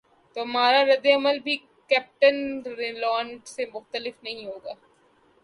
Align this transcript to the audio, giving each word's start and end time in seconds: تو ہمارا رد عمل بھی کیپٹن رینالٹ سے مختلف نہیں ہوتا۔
تو 0.35 0.41
ہمارا 0.41 0.83
رد 0.85 1.05
عمل 1.15 1.39
بھی 1.39 1.55
کیپٹن 1.89 2.35
رینالٹ 2.77 3.47
سے 3.47 3.65
مختلف 3.73 4.23
نہیں 4.23 4.45
ہوتا۔ 4.45 4.73